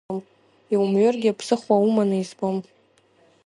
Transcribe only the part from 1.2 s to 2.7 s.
ԥсыхәа уманы избом.